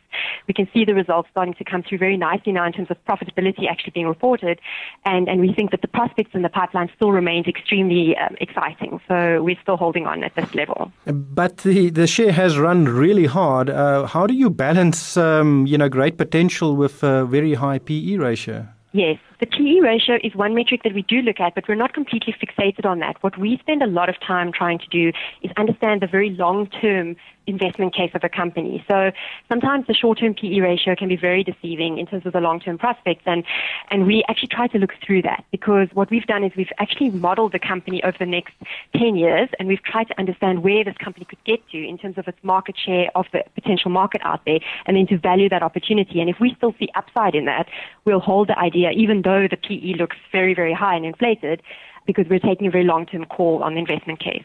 We 0.46 0.54
can 0.54 0.68
see 0.72 0.84
the 0.84 0.94
results 0.94 1.28
starting 1.30 1.54
to 1.54 1.64
come 1.64 1.82
through 1.82 1.98
very 1.98 2.16
nicely 2.16 2.52
now 2.52 2.66
in 2.66 2.72
terms 2.72 2.90
of 2.90 2.96
profitability 3.04 3.68
actually 3.68 3.92
being 3.92 4.06
reported. 4.06 4.60
And, 5.04 5.28
and 5.28 5.40
we 5.40 5.52
think 5.52 5.70
that 5.70 5.82
the 5.82 5.88
prospects 5.88 6.30
in 6.34 6.42
the 6.42 6.48
pipeline 6.48 6.90
still 6.96 7.12
remains 7.12 7.46
extremely 7.46 8.16
um, 8.16 8.36
exciting. 8.40 9.00
So 9.08 9.42
we're 9.42 9.60
still 9.62 9.76
holding 9.76 10.06
on 10.06 10.22
at 10.24 10.34
this 10.34 10.54
level. 10.54 10.92
But 11.06 11.58
the, 11.58 11.90
the 11.90 12.06
share 12.06 12.32
has 12.32 12.58
run 12.58 12.84
really 12.84 13.26
hard. 13.26 13.70
Uh, 13.70 14.06
how 14.06 14.26
do 14.26 14.34
you 14.34 14.50
balance, 14.50 15.16
um, 15.16 15.66
you 15.66 15.78
know, 15.78 15.88
great 15.88 16.16
potential 16.18 16.76
with 16.76 17.02
a 17.02 17.24
very 17.24 17.54
high 17.54 17.78
PE 17.78 18.16
ratio? 18.16 18.68
Yes, 18.92 19.18
the 19.42 19.46
PE 19.48 19.80
ratio 19.80 20.18
is 20.22 20.36
one 20.36 20.54
metric 20.54 20.84
that 20.84 20.94
we 20.94 21.02
do 21.02 21.20
look 21.20 21.40
at, 21.40 21.56
but 21.56 21.66
we're 21.66 21.74
not 21.74 21.92
completely 21.92 22.32
fixated 22.32 22.86
on 22.86 23.00
that. 23.00 23.20
What 23.24 23.36
we 23.36 23.58
spend 23.58 23.82
a 23.82 23.88
lot 23.88 24.08
of 24.08 24.14
time 24.20 24.52
trying 24.52 24.78
to 24.78 24.86
do 24.86 25.10
is 25.42 25.50
understand 25.56 26.00
the 26.00 26.06
very 26.06 26.30
long-term 26.30 27.16
investment 27.48 27.92
case 27.92 28.12
of 28.14 28.22
a 28.22 28.28
company. 28.28 28.84
So 28.88 29.10
sometimes 29.48 29.88
the 29.88 29.94
short-term 29.94 30.34
PE 30.34 30.60
ratio 30.60 30.94
can 30.94 31.08
be 31.08 31.16
very 31.16 31.42
deceiving 31.42 31.98
in 31.98 32.06
terms 32.06 32.24
of 32.24 32.32
the 32.32 32.40
long-term 32.40 32.78
prospects, 32.78 33.24
and 33.26 33.42
and 33.90 34.06
we 34.06 34.22
actually 34.28 34.48
try 34.48 34.68
to 34.68 34.78
look 34.78 34.92
through 35.04 35.22
that 35.22 35.44
because 35.50 35.88
what 35.92 36.08
we've 36.10 36.26
done 36.26 36.44
is 36.44 36.52
we've 36.56 36.76
actually 36.78 37.10
modeled 37.10 37.50
the 37.50 37.58
company 37.58 38.00
over 38.04 38.16
the 38.18 38.26
next 38.26 38.54
10 38.96 39.16
years, 39.16 39.48
and 39.58 39.66
we've 39.66 39.82
tried 39.82 40.04
to 40.04 40.18
understand 40.20 40.62
where 40.62 40.84
this 40.84 40.96
company 40.98 41.24
could 41.24 41.42
get 41.44 41.58
to 41.70 41.78
in 41.78 41.98
terms 41.98 42.16
of 42.16 42.28
its 42.28 42.38
market 42.44 42.76
share 42.78 43.10
of 43.16 43.26
the 43.32 43.42
potential 43.56 43.90
market 43.90 44.20
out 44.24 44.44
there, 44.46 44.60
and 44.86 44.96
then 44.96 45.06
to 45.08 45.18
value 45.18 45.48
that 45.48 45.64
opportunity. 45.64 46.20
And 46.20 46.30
if 46.30 46.36
we 46.40 46.54
still 46.56 46.74
see 46.78 46.88
upside 46.94 47.34
in 47.34 47.46
that, 47.46 47.68
we'll 48.04 48.20
hold 48.20 48.48
the 48.48 48.58
idea, 48.58 48.90
even 48.90 49.22
though 49.22 49.31
the 49.48 49.56
PE 49.56 49.94
looks 49.94 50.16
very, 50.30 50.54
very 50.54 50.72
high 50.72 50.96
and 50.96 51.04
inflated 51.04 51.62
because 52.06 52.26
we're 52.28 52.40
taking 52.40 52.66
a 52.66 52.70
very 52.70 52.84
long-term 52.84 53.24
call 53.26 53.62
on 53.62 53.74
the 53.74 53.80
investment 53.80 54.18
case. 54.18 54.42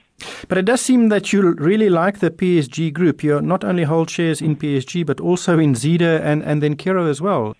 But 0.47 0.57
it 0.57 0.65
does 0.65 0.81
seem 0.81 1.09
that 1.09 1.33
you 1.33 1.53
really 1.53 1.89
like 1.89 2.19
the 2.19 2.29
PSG 2.29 2.93
group. 2.93 3.23
You 3.23 3.41
not 3.41 3.63
only 3.63 3.83
hold 3.83 4.09
shares 4.09 4.41
in 4.41 4.55
PSG, 4.55 5.05
but 5.05 5.19
also 5.19 5.57
in 5.57 5.73
Zeder 5.73 6.21
and, 6.21 6.43
and 6.43 6.61
then 6.61 6.75
Curro 6.75 7.09
as 7.09 7.21
well. 7.21 7.55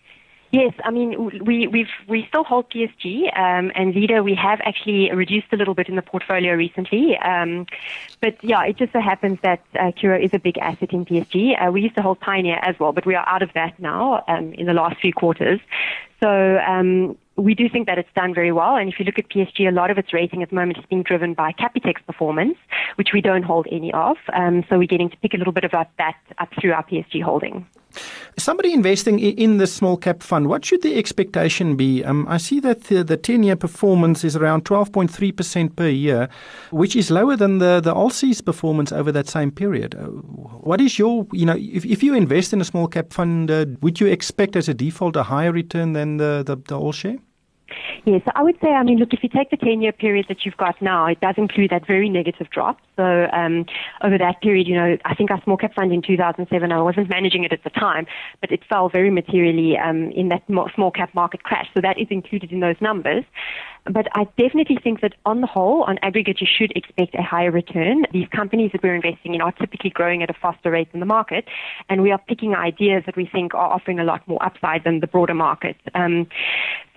Yes, 0.51 0.74
I 0.86 0.92
mean 0.92 1.44
we 1.44 1.68
we 1.68 1.88
we 2.08 2.25
still 2.30 2.46
hold 2.46 2.70
PSG 2.70 3.38
um, 3.38 3.70
and 3.75 3.94
Zeder. 3.94 4.24
We 4.24 4.34
have 4.36 4.62
actually 4.63 5.12
reduced 5.12 5.48
a 5.51 5.58
little 5.58 5.74
bit 5.74 5.89
in 5.89 5.98
the 5.98 6.01
portfolio 6.01 6.54
recently, 6.54 7.18
um, 7.18 7.66
but 8.22 8.42
yeah, 8.42 8.63
it 8.63 8.77
just 8.77 8.94
so 8.94 9.01
happens 9.01 9.39
that 9.44 9.62
uh, 9.75 9.92
Curro 9.92 10.24
is 10.24 10.34
a 10.34 10.39
big 10.39 10.58
asset 10.58 10.94
in 10.94 11.04
PSG. 11.06 11.62
Uh, 11.62 11.70
we 11.72 11.82
used 11.82 11.96
to 11.96 12.01
hold 12.01 12.22
Pioneer 12.22 12.60
as 12.62 12.80
well, 12.80 12.94
but 12.94 13.06
we 13.06 13.13
are 13.13 13.27
out 13.27 13.42
of 13.42 13.51
that 13.54 13.77
now 13.77 14.24
um, 14.30 14.54
in 14.54 14.68
the 14.68 14.74
last 14.74 15.01
few 15.01 15.12
quarters. 15.12 15.60
So 16.22 16.60
um, 16.66 17.18
we 17.36 17.54
do 17.54 17.70
think 17.70 17.86
that 17.88 17.98
it's 17.98 18.10
done 18.16 18.34
very 18.34 18.51
well. 18.51 18.75
And 18.75 18.92
if 18.92 19.00
you 19.00 19.06
look 19.06 19.20
at 19.20 19.30
PSG, 19.30 19.68
a 19.68 19.72
lot 19.72 19.92
of 19.92 19.98
its 19.98 20.13
rating 20.13 20.42
at 20.44 20.50
the 20.50 20.56
moment 20.56 20.77
is 20.80 20.86
being 20.89 21.04
driven 21.04 21.34
by 21.34 21.51
Capitec's 21.51 22.01
performance, 22.08 22.58
which 22.96 23.10
we 23.13 23.22
don't 23.22 23.44
hold 23.44 23.68
any 23.72 23.94
of. 23.94 24.18
Um, 24.34 24.63
so 24.70 24.77
we're 24.77 24.88
getting 24.88 25.10
to 25.10 25.18
pick 25.18 25.34
a 25.34 25.38
little 25.38 25.54
bit 25.54 25.63
of 25.63 25.72
that 25.72 26.16
up 26.38 26.50
through 26.60 26.74
our 26.74 26.84
PSG 26.84 27.22
holding. 27.22 27.68
Somebody 28.38 28.72
investing 28.72 29.20
in 29.20 29.58
the 29.58 29.66
small 29.66 29.98
cap 29.98 30.22
fund, 30.22 30.48
what 30.48 30.63
should 30.63 30.84
the 30.84 30.96
expectation 30.96 31.75
be? 31.75 32.04
Um, 32.04 32.27
I 32.30 32.38
see 32.38 32.60
that 32.60 32.84
the, 32.86 33.04
the 33.04 33.18
10 33.18 33.44
year 33.44 33.56
performance 33.56 34.24
is 34.24 34.36
around 34.36 34.66
12.3% 34.66 35.75
per 35.75 35.88
year, 35.88 36.30
which 36.70 36.96
is 36.96 37.10
lower 37.10 37.36
than 37.36 37.58
the, 37.58 37.82
the 37.82 37.94
ALSI's 37.94 38.42
performance 38.42 38.92
over 38.92 39.12
that 39.12 39.27
same 39.27 39.51
period. 39.51 39.96
Uh, 39.96 40.06
what 40.06 40.80
is 40.80 41.00
your, 41.00 41.25
you 41.32 41.46
know, 41.46 41.56
if, 41.58 41.86
if 41.86 42.04
you 42.04 42.13
invest 42.13 42.54
in 42.54 42.62
a 42.62 42.66
small 42.66 42.88
cap 42.88 43.12
fund, 43.12 43.50
uh, 43.50 43.66
would 43.82 44.00
you 44.00 44.08
expect 44.08 44.56
as 44.56 44.70
a 44.70 44.74
default 44.74 45.16
a 45.16 45.24
higher 45.24 45.51
return 45.51 45.94
than 45.94 46.18
the, 46.18 46.44
the, 46.46 46.58
the 46.68 46.77
all 46.77 46.92
share? 46.92 47.18
Yes, 48.06 48.22
I 48.36 48.44
would 48.44 48.58
say, 48.62 48.70
I 48.70 48.84
mean, 48.84 49.00
look, 49.00 49.13
if 49.13 49.24
you 49.24 49.30
take 49.30 49.50
the 49.50 49.58
10 49.58 49.82
year 49.82 49.92
period 49.92 50.27
that 50.30 50.46
you've 50.46 50.58
got 50.58 50.82
now, 50.82 51.06
it 51.08 51.20
does 51.20 51.36
include 51.38 51.72
that 51.72 51.86
very 51.86 52.10
negative 52.10 52.50
drop. 52.50 52.77
So 52.96 53.27
um, 53.32 53.66
over 54.04 54.18
that 54.18 54.42
period, 54.42 54.68
you 54.68 54.75
know, 54.75 54.98
I 55.06 55.13
think 55.13 55.30
our 55.30 55.42
small 55.44 55.58
cap 55.58 55.74
fund 55.75 55.92
in 55.92 56.01
2007, 56.01 56.72
I 56.72 56.82
wasn't 56.82 57.10
managing 57.10 57.44
it 57.44 57.54
at 57.54 57.63
the 57.63 57.70
time, 57.70 58.08
but 58.42 58.51
it 58.51 58.62
fell 58.68 58.89
very 58.89 59.12
materially 59.12 59.77
um, 59.77 60.12
in 60.12 60.30
that 60.30 60.44
small 60.48 60.92
cap 60.92 61.13
market 61.13 61.44
crash. 61.44 61.68
So 61.74 61.82
that 61.82 62.00
is 62.00 62.08
included 62.10 62.51
in 62.51 62.60
those 62.60 62.80
numbers. 62.82 63.24
But 63.89 64.08
I 64.13 64.25
definitely 64.38 64.77
think 64.84 65.01
that 65.01 65.13
on 65.25 65.41
the 65.41 65.48
whole, 65.48 65.84
on 65.84 65.98
aggregate, 66.01 66.41
you 66.41 66.48
should 66.48 66.72
expect 66.75 67.15
a 67.15 67.22
higher 67.22 67.51
return. 67.51 68.06
These 68.12 68.27
companies 68.29 68.72
that 68.74 68.84
we're 68.84 68.96
investing 68.96 69.34
in 69.36 69.41
are 69.41 69.51
typically 69.51 69.89
growing 69.89 70.24
at 70.24 70.29
a 70.29 70.34
faster 70.34 70.72
rate 70.72 70.91
than 70.91 71.00
the 71.00 71.06
market, 71.06 71.46
and 71.89 72.01
we 72.01 72.12
are 72.12 72.17
picking 72.17 72.56
ideas 72.56 73.03
that 73.06 73.15
we 73.15 73.25
think 73.25 73.53
are 73.53 73.72
offering 73.72 74.00
a 74.00 74.03
lot 74.03 74.27
more 74.27 74.44
upside 74.44 74.84
than 74.84 75.00
the 75.00 75.08
broader 75.08 75.34
market. 75.34 75.77
Um, 75.94 76.27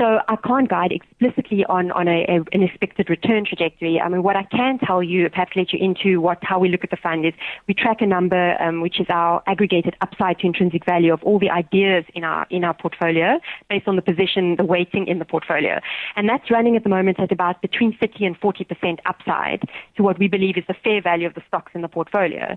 so 0.01 0.21
I 0.29 0.37
can't 0.37 0.69
guide 0.69 0.93
explicitly 0.93 1.65
on, 1.67 1.91
on 1.93 2.09
a, 2.09 2.25
a, 2.25 2.37
an 2.53 2.63
expected 2.63 3.11
return 3.11 3.45
trajectory. 3.45 4.01
I 4.01 4.09
mean, 4.09 4.23
what 4.23 4.35
I 4.35 4.45
can 4.45 4.79
tell 4.79 5.03
you, 5.03 5.29
perhaps 5.29 5.53
let 5.57 5.75
you 5.75 5.79
into 5.79 6.23
what 6.23 6.39
how 6.41 6.59
we 6.59 6.71
look 6.71 6.85
at 6.85 6.91
the 6.91 6.97
fund 6.97 7.27
is 7.27 7.35
we 7.69 7.75
track 7.75 8.01
a 8.01 8.07
number 8.07 8.57
um, 8.63 8.81
which 8.81 8.99
is 8.99 9.07
our 9.11 9.43
aggregated 9.47 9.95
upside 10.01 10.39
to 10.39 10.47
intrinsic 10.47 10.87
value 10.87 11.13
of 11.13 11.23
all 11.23 11.39
the 11.39 11.51
ideas 11.51 12.07
in 12.15 12.25
our 12.25 12.47
in 12.49 12.65
our 12.65 12.73
portfolio 12.73 13.39
based 13.69 13.87
on 13.87 13.97
the 13.97 14.03
position, 14.03 14.57
the 14.57 14.65
weighting 14.65 15.07
in 15.07 15.19
the 15.19 15.27
portfolio, 15.27 15.81
and 16.17 16.27
that's 16.27 16.51
running 16.51 16.77
at 16.81 16.85
the 16.85 16.89
moment 16.89 17.21
at 17.21 17.31
about 17.31 17.61
between 17.61 17.97
30 18.01 18.25
and 18.25 18.41
40% 18.41 18.99
upside 19.05 19.69
to 19.97 20.03
what 20.03 20.19
we 20.19 20.29
believe 20.29 20.57
is 20.57 20.65
the 20.67 20.75
fair 20.83 21.03
value 21.03 21.27
of 21.27 21.35
the 21.35 21.43
stocks 21.47 21.73
in 21.75 21.83
the 21.83 21.89
portfolio. 21.89 22.57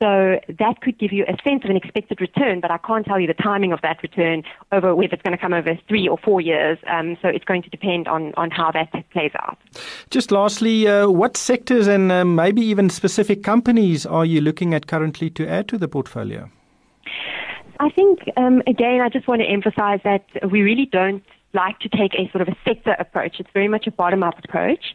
So 0.00 0.40
that 0.48 0.80
could 0.80 0.98
give 0.98 1.12
you 1.12 1.24
a 1.28 1.36
sense 1.48 1.62
of 1.62 1.70
an 1.70 1.76
expected 1.76 2.20
return, 2.20 2.58
but 2.58 2.72
I 2.72 2.78
can't 2.78 3.06
tell 3.06 3.20
you 3.20 3.28
the 3.28 3.34
timing 3.34 3.72
of 3.72 3.80
that 3.82 4.02
return 4.02 4.42
over 4.72 4.96
whether 4.96 5.14
it's 5.14 5.22
going 5.22 5.36
to 5.36 5.40
come 5.40 5.52
over 5.52 5.78
three 5.86 6.08
or 6.08 6.18
four 6.18 6.40
years. 6.40 6.76
Um, 6.88 7.16
so 7.22 7.28
it's 7.28 7.44
going 7.44 7.62
to 7.62 7.70
depend 7.70 8.08
on, 8.08 8.34
on 8.36 8.50
how 8.50 8.72
that 8.72 8.90
plays 9.12 9.30
out. 9.36 9.58
Just 10.10 10.32
lastly, 10.32 10.88
uh, 10.88 11.08
what 11.08 11.36
sectors 11.36 11.86
and 11.86 12.10
uh, 12.10 12.24
maybe 12.24 12.62
even 12.62 12.90
specific 12.90 13.44
companies 13.44 14.04
are 14.04 14.26
you 14.26 14.40
looking 14.40 14.74
at 14.74 14.88
currently 14.88 15.30
to 15.30 15.48
add 15.48 15.68
to 15.68 15.78
the 15.78 15.86
portfolio? 15.86 16.50
I 17.78 17.90
think, 17.90 18.28
um, 18.36 18.60
again, 18.66 19.00
I 19.00 19.08
just 19.08 19.28
want 19.28 19.40
to 19.40 19.46
emphasize 19.46 20.00
that 20.02 20.24
we 20.50 20.62
really 20.62 20.86
don't 20.86 21.22
like 21.54 21.78
to 21.80 21.88
take 21.88 22.14
a 22.14 22.30
sort 22.30 22.42
of 22.42 22.48
a 22.48 22.56
sector 22.64 22.96
approach. 22.98 23.40
It's 23.40 23.50
very 23.52 23.68
much 23.68 23.86
a 23.86 23.90
bottom-up 23.90 24.38
approach, 24.44 24.94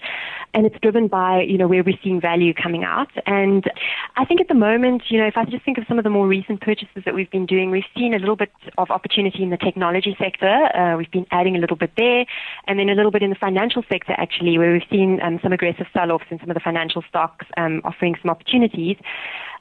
and 0.54 0.66
it's 0.66 0.80
driven 0.82 1.08
by 1.08 1.42
you 1.42 1.58
know 1.58 1.68
where 1.68 1.84
we're 1.84 1.98
seeing 2.04 2.20
value 2.20 2.54
coming 2.54 2.84
out. 2.84 3.12
And 3.26 3.70
I 4.16 4.26
think 4.26 4.42
at 4.42 4.48
the 4.48 4.54
moment, 4.54 5.04
you 5.10 5.20
know, 5.20 5.28
if 5.28 5.38
I 5.38 5.46
just 5.46 5.64
think 5.64 5.78
of 5.78 5.86
some 5.88 5.98
of 5.98 6.04
the 6.04 6.10
more 6.10 6.28
recent 6.28 6.62
purchases 6.62 7.04
that 7.06 7.14
we've 7.14 7.30
been 7.32 7.46
doing, 7.46 7.72
we've 7.72 7.84
seen 7.96 8.14
a 8.14 8.20
little 8.20 8.36
bit 8.36 8.52
of 8.78 8.92
opportunity 8.92 9.44
in 9.44 9.50
the 9.50 9.58
technology 9.58 10.16
sector. 10.20 10.76
Uh, 10.76 10.98
we've 10.98 11.12
been 11.12 11.28
adding 11.32 11.56
a 11.56 11.60
little 11.60 11.78
bit 11.78 11.92
there, 11.98 12.26
and 12.68 12.80
then 12.80 12.90
a 12.90 12.96
little 12.96 13.12
bit 13.12 13.24
in 13.24 13.30
the 13.30 13.36
financial 13.36 13.84
sector 13.90 14.14
actually, 14.18 14.58
where 14.58 14.74
we've 14.74 14.90
seen 14.90 15.22
um, 15.22 15.40
some 15.44 15.54
aggressive 15.54 15.88
sell-offs 15.94 16.26
in 16.30 16.40
some 16.40 16.50
of 16.50 16.56
the 16.56 16.60
financial 16.62 17.04
stocks, 17.08 17.46
um, 17.58 17.82
offering 17.84 18.16
some 18.22 18.30
opportunities. 18.32 18.98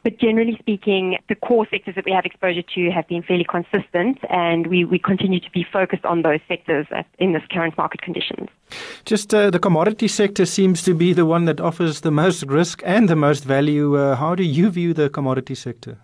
But 0.06 0.20
generally 0.20 0.56
speaking, 0.60 1.18
the 1.28 1.34
core 1.34 1.66
sectors 1.68 1.96
that 1.96 2.04
we 2.04 2.12
have 2.12 2.24
exposure 2.24 2.62
to 2.76 2.90
have 2.92 3.08
been 3.08 3.24
fairly 3.24 3.42
consistent, 3.42 4.18
and 4.30 4.68
we, 4.68 4.84
we 4.84 5.00
continue 5.00 5.40
to 5.40 5.50
be 5.50 5.66
focused 5.72 6.04
on 6.04 6.22
those 6.22 6.38
sectors 6.46 6.86
in 7.18 7.32
this 7.32 7.42
current 7.50 7.76
market 7.76 8.02
conditions. 8.02 8.48
Just 9.04 9.34
uh, 9.34 9.50
the 9.50 9.58
commodity 9.58 10.06
sector 10.06 10.46
seems 10.46 10.84
to 10.84 10.94
be 10.94 11.12
the 11.12 11.26
one 11.26 11.46
that 11.46 11.60
offers 11.60 12.02
the 12.02 12.12
most 12.12 12.44
risk 12.44 12.82
and 12.84 13.08
the 13.08 13.16
most 13.16 13.42
value. 13.42 13.96
Uh, 13.96 14.14
how 14.14 14.36
do 14.36 14.44
you 14.44 14.70
view 14.70 14.94
the 14.94 15.10
commodity 15.10 15.56
sector? 15.56 15.98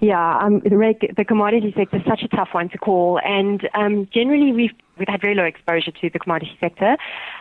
Yeah, 0.00 0.38
um, 0.38 0.60
the, 0.60 0.94
the 1.14 1.24
commodity 1.26 1.74
sector 1.76 1.98
is 1.98 2.04
such 2.08 2.22
a 2.22 2.28
tough 2.28 2.48
one 2.52 2.70
to 2.70 2.78
call, 2.78 3.20
and 3.22 3.68
um, 3.74 4.08
generally 4.10 4.52
we've 4.52 4.72
we've 4.98 5.08
had 5.08 5.20
very 5.20 5.34
low 5.34 5.44
exposure 5.44 5.90
to 5.90 6.10
the 6.10 6.18
commodity 6.18 6.56
sector. 6.60 6.96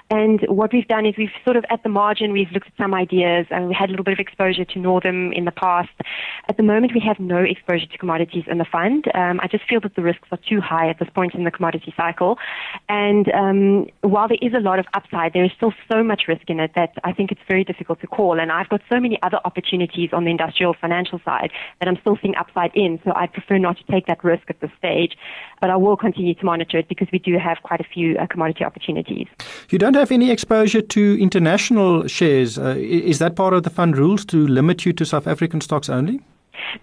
And 0.09 0.41
what 0.47 0.71
we've 0.71 0.87
done 0.87 1.05
is 1.05 1.15
we've 1.17 1.29
sort 1.43 1.57
of 1.57 1.65
at 1.69 1.83
the 1.83 1.89
margin, 1.89 2.31
we've 2.31 2.51
looked 2.51 2.67
at 2.67 2.73
some 2.77 2.93
ideas 2.93 3.45
and 3.49 3.67
we 3.67 3.73
had 3.73 3.89
a 3.89 3.91
little 3.91 4.05
bit 4.05 4.13
of 4.13 4.19
exposure 4.19 4.63
to 4.63 4.79
Northam 4.79 5.33
in 5.33 5.45
the 5.45 5.51
past. 5.51 5.89
At 6.47 6.57
the 6.57 6.63
moment, 6.63 6.93
we 6.93 7.01
have 7.01 7.19
no 7.19 7.39
exposure 7.39 7.87
to 7.87 7.97
commodities 7.97 8.45
in 8.47 8.57
the 8.57 8.65
fund. 8.65 9.05
Um, 9.13 9.39
I 9.41 9.47
just 9.47 9.65
feel 9.67 9.81
that 9.81 9.95
the 9.95 10.01
risks 10.01 10.27
are 10.31 10.39
too 10.49 10.61
high 10.61 10.89
at 10.89 10.99
this 10.99 11.09
point 11.13 11.35
in 11.35 11.43
the 11.43 11.51
commodity 11.51 11.93
cycle. 11.97 12.37
And 12.87 13.31
um, 13.33 13.87
while 14.01 14.27
there 14.27 14.37
is 14.41 14.53
a 14.53 14.59
lot 14.59 14.79
of 14.79 14.85
upside, 14.93 15.33
there 15.33 15.43
is 15.43 15.51
still 15.55 15.73
so 15.91 16.03
much 16.03 16.23
risk 16.27 16.49
in 16.49 16.59
it 16.59 16.71
that 16.75 16.93
I 17.03 17.11
think 17.11 17.31
it's 17.31 17.41
very 17.47 17.63
difficult 17.63 17.99
to 18.01 18.07
call. 18.07 18.39
And 18.39 18.51
I've 18.51 18.69
got 18.69 18.81
so 18.89 18.99
many 18.99 19.19
other 19.23 19.39
opportunities 19.45 20.11
on 20.13 20.23
the 20.23 20.31
industrial 20.31 20.75
financial 20.79 21.19
side 21.25 21.51
that 21.79 21.87
I'm 21.87 21.97
still 22.01 22.17
seeing 22.21 22.35
upside 22.35 22.71
in. 22.75 22.99
So 23.03 23.11
I 23.15 23.27
prefer 23.27 23.57
not 23.57 23.77
to 23.77 23.83
take 23.91 24.07
that 24.07 24.23
risk 24.23 24.49
at 24.49 24.59
this 24.61 24.71
stage. 24.77 25.17
But 25.59 25.69
I 25.69 25.75
will 25.75 25.97
continue 25.97 26.35
to 26.35 26.45
monitor 26.45 26.77
it 26.77 26.87
because 26.87 27.07
we 27.11 27.19
do 27.19 27.37
have 27.37 27.46
quite 27.63 27.79
a 27.79 27.83
few 27.83 28.17
uh, 28.17 28.27
commodity 28.27 28.63
opportunities. 28.63 29.27
You 29.69 29.79
don't 29.79 29.95
have 29.95 30.11
any 30.11 30.31
exposure 30.31 30.81
to 30.81 31.21
international 31.21 32.07
shares. 32.07 32.57
Uh, 32.57 32.75
is 32.77 33.19
that 33.19 33.35
part 33.35 33.53
of 33.53 33.63
the 33.63 33.69
fund 33.69 33.97
rules 33.97 34.25
to 34.25 34.47
limit 34.47 34.85
you 34.85 34.93
to 34.93 35.05
South 35.05 35.27
African 35.27 35.61
stocks 35.61 35.89
only? 35.89 36.21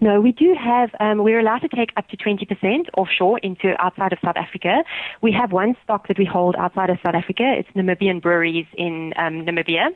No, 0.01 0.21
we 0.21 0.31
do 0.31 0.55
have, 0.59 0.89
um, 0.99 1.23
we're 1.23 1.39
allowed 1.39 1.59
to 1.59 1.67
take 1.67 1.91
up 1.97 2.07
to 2.09 2.17
20% 2.17 2.89
offshore 2.97 3.39
into 3.39 3.75
outside 3.83 4.13
of 4.13 4.19
South 4.23 4.37
Africa. 4.37 4.83
We 5.21 5.31
have 5.31 5.51
one 5.51 5.75
stock 5.83 6.07
that 6.07 6.17
we 6.17 6.25
hold 6.25 6.55
outside 6.55 6.89
of 6.89 6.97
South 7.03 7.15
Africa. 7.15 7.55
It's 7.57 7.69
Namibian 7.75 8.21
breweries 8.21 8.65
in 8.77 9.13
um, 9.17 9.45
Namibia. 9.45 9.87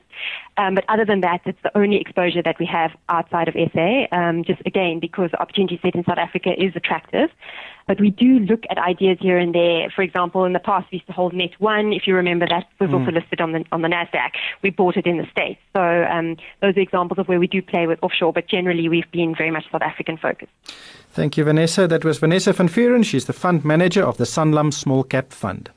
Um, 0.58 0.76
but 0.76 0.86
other 0.90 1.06
than 1.06 1.22
that, 1.22 1.42
it's 1.46 1.62
the 1.64 1.76
only 1.78 2.00
exposure 2.00 2.42
that 2.44 2.60
we 2.60 2.66
have 2.66 2.92
outside 3.10 3.48
of 3.48 3.56
SA, 3.74 4.08
um, 4.12 4.44
just 4.44 4.62
again, 4.66 5.00
because 5.00 5.32
the 5.32 5.42
opportunity 5.42 5.80
set 5.82 5.96
in 5.96 6.04
South 6.04 6.18
Africa 6.18 6.52
is 6.58 6.74
attractive. 6.76 7.30
But 7.89 8.00
we 8.00 8.12
do 8.12 8.38
look 8.38 8.65
at 8.69 8.77
ideas 8.77 9.17
here 9.19 9.39
and 9.39 9.53
there. 9.53 9.89
For 9.89 10.03
example, 10.03 10.46
in 10.46 10.53
the 10.53 10.60
past, 10.60 10.86
we 10.91 10.98
used 10.98 11.08
to 11.08 11.12
hold 11.12 11.34
Net 11.34 11.50
One. 11.58 11.91
If 11.91 12.05
you 12.05 12.13
remember, 12.13 12.46
that 12.48 12.67
was 12.79 12.91
mm. 12.91 13.00
also 13.00 13.12
listed 13.12 13.41
on 13.41 13.51
the 13.53 13.65
on 13.72 13.81
the 13.81 13.88
Nasdaq. 13.88 14.34
We 14.62 14.69
bought 14.69 14.96
it 14.96 15.08
in 15.08 15.17
the 15.17 15.25
states. 15.31 15.60
So 15.75 15.81
um, 15.81 16.38
those 16.62 16.77
are 16.77 16.81
examples 16.81 17.17
of 17.17 17.27
where 17.27 17.39
we 17.39 17.48
do 17.48 17.63
play 17.63 17.88
with 17.88 17.98
offshore. 18.03 18.31
But 18.31 18.48
generally, 18.48 18.89
we've 18.89 19.10
been 19.12 19.34
very 19.36 19.50
much 19.50 19.65
South 19.72 19.81
African 19.81 20.17
focused. 20.17 20.51
Thank 21.10 21.36
you, 21.36 21.43
Vanessa. 21.43 21.88
That 21.88 22.05
was 22.05 22.19
Vanessa 22.19 22.53
van 22.53 22.69
Vuuren. 22.69 23.03
She's 23.03 23.25
the 23.25 23.34
fund 23.34 23.65
manager 23.65 24.03
of 24.03 24.17
the 24.17 24.25
Sanlam 24.25 24.72
Small 24.72 25.03
Cap 25.03 25.34
Fund. 25.34 25.72